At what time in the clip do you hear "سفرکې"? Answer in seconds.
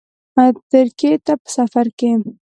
1.55-2.11